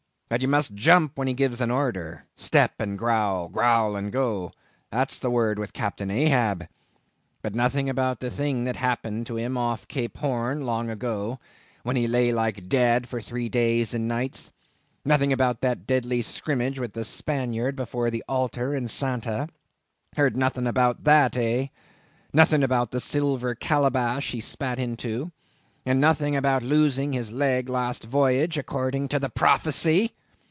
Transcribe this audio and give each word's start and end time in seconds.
But 0.31 0.41
you 0.41 0.47
must 0.47 0.75
jump 0.75 1.17
when 1.17 1.27
he 1.27 1.33
gives 1.33 1.59
an 1.59 1.71
order. 1.71 2.23
Step 2.37 2.75
and 2.79 2.97
growl; 2.97 3.49
growl 3.49 3.97
and 3.97 4.13
go—that's 4.13 5.19
the 5.19 5.29
word 5.29 5.59
with 5.59 5.73
Captain 5.73 6.09
Ahab. 6.09 6.69
But 7.41 7.53
nothing 7.53 7.89
about 7.89 8.21
that 8.21 8.29
thing 8.31 8.63
that 8.63 8.77
happened 8.77 9.27
to 9.27 9.35
him 9.35 9.57
off 9.57 9.89
Cape 9.89 10.15
Horn, 10.19 10.61
long 10.65 10.89
ago, 10.89 11.37
when 11.83 11.97
he 11.97 12.07
lay 12.07 12.31
like 12.31 12.69
dead 12.69 13.09
for 13.09 13.19
three 13.19 13.49
days 13.49 13.93
and 13.93 14.07
nights; 14.07 14.51
nothing 15.03 15.33
about 15.33 15.59
that 15.59 15.85
deadly 15.85 16.21
skrimmage 16.21 16.79
with 16.79 16.93
the 16.93 17.03
Spaniard 17.03 17.77
afore 17.77 18.09
the 18.09 18.23
altar 18.29 18.73
in 18.73 18.87
Santa?—heard 18.87 20.37
nothing 20.37 20.65
about 20.65 21.03
that, 21.03 21.35
eh? 21.35 21.67
Nothing 22.31 22.63
about 22.63 22.91
the 22.91 23.01
silver 23.01 23.53
calabash 23.53 24.31
he 24.31 24.39
spat 24.39 24.79
into? 24.79 25.33
And 25.85 25.99
nothing 25.99 26.37
about 26.37 26.61
his 26.61 26.69
losing 26.71 27.11
his 27.11 27.33
leg 27.33 27.67
last 27.67 28.05
voyage, 28.05 28.57
according 28.57 29.09
to 29.09 29.19
the 29.19 29.29
prophecy. 29.29 30.13